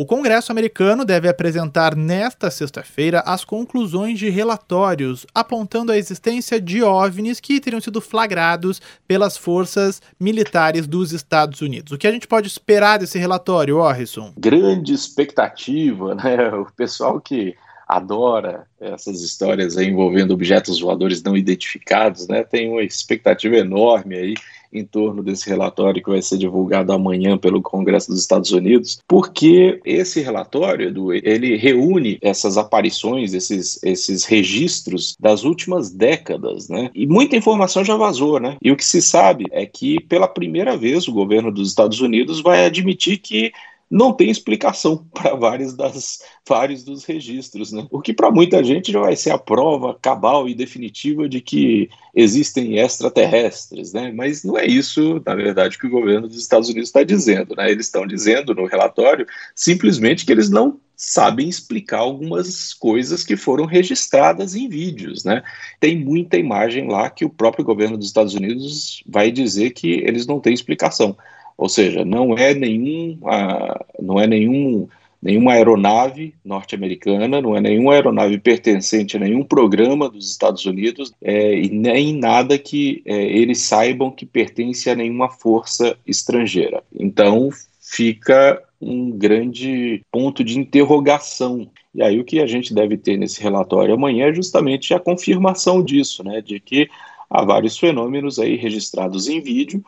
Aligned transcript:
O 0.00 0.06
Congresso 0.06 0.50
americano 0.50 1.04
deve 1.04 1.28
apresentar 1.28 1.94
nesta 1.94 2.50
sexta-feira 2.50 3.20
as 3.26 3.44
conclusões 3.44 4.18
de 4.18 4.30
relatórios 4.30 5.26
apontando 5.34 5.92
a 5.92 5.98
existência 5.98 6.58
de 6.58 6.82
OVNIs 6.82 7.38
que 7.38 7.60
teriam 7.60 7.82
sido 7.82 8.00
flagrados 8.00 8.80
pelas 9.06 9.36
forças 9.36 10.00
militares 10.18 10.86
dos 10.86 11.12
Estados 11.12 11.60
Unidos. 11.60 11.92
O 11.92 11.98
que 11.98 12.06
a 12.06 12.12
gente 12.12 12.26
pode 12.26 12.48
esperar 12.48 12.98
desse 12.98 13.18
relatório, 13.18 13.76
Orrisson? 13.76 14.32
Grande 14.38 14.94
expectativa, 14.94 16.14
né? 16.14 16.48
O 16.48 16.64
pessoal 16.74 17.20
que 17.20 17.54
adora 17.90 18.66
essas 18.80 19.20
histórias 19.20 19.76
envolvendo 19.76 20.32
objetos 20.32 20.80
voadores 20.80 21.22
não 21.22 21.36
identificados, 21.36 22.28
né? 22.28 22.44
Tem 22.44 22.70
uma 22.70 22.82
expectativa 22.82 23.56
enorme 23.56 24.16
aí 24.16 24.34
em 24.72 24.84
torno 24.84 25.22
desse 25.22 25.48
relatório 25.48 26.00
que 26.00 26.08
vai 26.08 26.22
ser 26.22 26.38
divulgado 26.38 26.92
amanhã 26.92 27.36
pelo 27.36 27.60
Congresso 27.60 28.08
dos 28.08 28.20
Estados 28.20 28.52
Unidos, 28.52 29.00
porque 29.08 29.80
esse 29.84 30.20
relatório, 30.20 30.88
Edu, 30.88 31.12
ele 31.12 31.56
reúne 31.56 32.18
essas 32.22 32.56
aparições, 32.56 33.34
esses, 33.34 33.82
esses 33.82 34.24
registros 34.24 35.16
das 35.18 35.42
últimas 35.42 35.90
décadas, 35.90 36.68
né? 36.68 36.90
E 36.94 37.06
muita 37.06 37.36
informação 37.36 37.84
já 37.84 37.96
vazou, 37.96 38.38
né? 38.38 38.56
E 38.62 38.70
o 38.70 38.76
que 38.76 38.84
se 38.84 39.02
sabe 39.02 39.46
é 39.50 39.66
que 39.66 40.00
pela 40.04 40.28
primeira 40.28 40.76
vez 40.76 41.08
o 41.08 41.12
governo 41.12 41.50
dos 41.50 41.68
Estados 41.68 42.00
Unidos 42.00 42.40
vai 42.40 42.64
admitir 42.64 43.18
que 43.18 43.52
não 43.90 44.12
tem 44.12 44.30
explicação 44.30 45.04
para 45.12 45.34
vários, 45.34 45.74
das, 45.74 46.22
vários 46.46 46.84
dos 46.84 47.04
registros, 47.04 47.72
né? 47.72 47.86
O 47.90 48.00
que 48.00 48.12
para 48.12 48.30
muita 48.30 48.62
gente 48.62 48.92
já 48.92 49.00
vai 49.00 49.16
ser 49.16 49.30
a 49.30 49.38
prova 49.38 49.98
cabal 50.00 50.48
e 50.48 50.54
definitiva 50.54 51.28
de 51.28 51.40
que 51.40 51.90
existem 52.14 52.78
extraterrestres, 52.78 53.92
né? 53.92 54.12
Mas 54.14 54.44
não 54.44 54.56
é 54.56 54.66
isso, 54.66 55.20
na 55.26 55.34
verdade, 55.34 55.78
que 55.78 55.86
o 55.86 55.90
governo 55.90 56.28
dos 56.28 56.38
Estados 56.38 56.68
Unidos 56.68 56.88
está 56.88 57.02
dizendo, 57.02 57.56
né? 57.56 57.70
Eles 57.70 57.86
estão 57.86 58.06
dizendo 58.06 58.54
no 58.54 58.66
relatório 58.66 59.26
simplesmente 59.54 60.24
que 60.24 60.32
eles 60.32 60.48
não 60.48 60.78
sabem 61.00 61.48
explicar 61.48 62.00
algumas 62.00 62.74
coisas 62.74 63.24
que 63.24 63.34
foram 63.34 63.64
registradas 63.64 64.54
em 64.54 64.68
vídeos, 64.68 65.24
né? 65.24 65.42
Tem 65.80 65.98
muita 65.98 66.36
imagem 66.36 66.88
lá 66.88 67.08
que 67.08 67.24
o 67.24 67.30
próprio 67.30 67.64
governo 67.64 67.96
dos 67.96 68.06
Estados 68.06 68.34
Unidos 68.34 69.02
vai 69.06 69.32
dizer 69.32 69.70
que 69.70 69.92
eles 69.92 70.26
não 70.26 70.38
têm 70.38 70.52
explicação. 70.52 71.16
Ou 71.56 71.68
seja, 71.68 72.04
não 72.04 72.34
é 72.36 72.54
nenhum, 72.54 73.18
uh, 73.22 73.84
não 74.00 74.18
é 74.18 74.26
nenhum, 74.26 74.88
nenhuma 75.22 75.52
aeronave 75.52 76.34
norte-americana, 76.44 77.40
não 77.40 77.56
é 77.56 77.60
nenhuma 77.60 77.92
aeronave 77.92 78.38
pertencente 78.38 79.16
a 79.16 79.20
nenhum 79.20 79.42
programa 79.42 80.08
dos 80.08 80.30
Estados 80.30 80.64
Unidos, 80.64 81.12
é, 81.22 81.54
e 81.54 81.68
nem 81.68 82.14
nada 82.14 82.58
que 82.58 83.02
é, 83.04 83.14
eles 83.14 83.60
saibam 83.60 84.10
que 84.10 84.24
pertence 84.24 84.88
a 84.88 84.94
nenhuma 84.94 85.28
força 85.28 85.96
estrangeira. 86.06 86.82
Então 86.98 87.50
fica 87.80 88.62
um 88.80 89.10
grande 89.10 90.02
ponto 90.10 90.42
de 90.42 90.58
interrogação. 90.58 91.70
E 91.94 92.02
aí 92.02 92.18
o 92.18 92.24
que 92.24 92.40
a 92.40 92.46
gente 92.46 92.72
deve 92.72 92.96
ter 92.96 93.16
nesse 93.16 93.42
relatório 93.42 93.94
amanhã 93.94 94.28
é 94.28 94.34
justamente 94.34 94.94
a 94.94 95.00
confirmação 95.00 95.82
disso, 95.82 96.24
né, 96.24 96.40
de 96.40 96.58
que 96.60 96.88
há 97.28 97.44
vários 97.44 97.78
fenômenos 97.78 98.38
aí 98.38 98.56
registrados 98.56 99.28
em 99.28 99.40
vídeo 99.40 99.84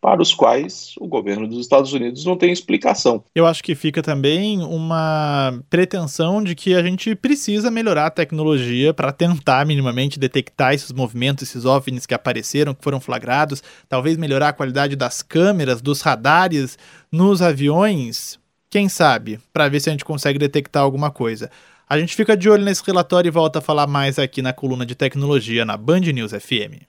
para 0.00 0.22
os 0.22 0.32
quais 0.32 0.94
o 0.98 1.06
governo 1.06 1.48
dos 1.48 1.58
Estados 1.58 1.92
Unidos 1.92 2.24
não 2.24 2.36
tem 2.36 2.52
explicação. 2.52 3.24
Eu 3.34 3.46
acho 3.46 3.62
que 3.62 3.74
fica 3.74 4.02
também 4.02 4.62
uma 4.62 5.60
pretensão 5.68 6.42
de 6.42 6.54
que 6.54 6.74
a 6.74 6.82
gente 6.82 7.14
precisa 7.14 7.70
melhorar 7.70 8.06
a 8.06 8.10
tecnologia 8.10 8.94
para 8.94 9.12
tentar 9.12 9.66
minimamente 9.66 10.18
detectar 10.18 10.74
esses 10.74 10.92
movimentos, 10.92 11.48
esses 11.48 11.64
OVNIs 11.64 12.06
que 12.06 12.14
apareceram, 12.14 12.74
que 12.74 12.84
foram 12.84 13.00
flagrados, 13.00 13.62
talvez 13.88 14.16
melhorar 14.16 14.50
a 14.50 14.52
qualidade 14.52 14.96
das 14.96 15.22
câmeras, 15.22 15.80
dos 15.80 16.02
radares 16.02 16.78
nos 17.10 17.42
aviões, 17.42 18.38
quem 18.70 18.88
sabe, 18.88 19.40
para 19.52 19.68
ver 19.68 19.80
se 19.80 19.88
a 19.88 19.92
gente 19.92 20.04
consegue 20.04 20.38
detectar 20.38 20.82
alguma 20.82 21.10
coisa. 21.10 21.50
A 21.88 21.98
gente 21.98 22.14
fica 22.16 22.36
de 22.36 22.48
olho 22.50 22.64
nesse 22.64 22.82
relatório 22.84 23.28
e 23.28 23.30
volta 23.30 23.60
a 23.60 23.62
falar 23.62 23.86
mais 23.86 24.18
aqui 24.18 24.42
na 24.42 24.52
coluna 24.52 24.84
de 24.84 24.94
tecnologia 24.94 25.64
na 25.64 25.76
Band 25.76 26.00
News 26.00 26.32
FM. 26.32 26.86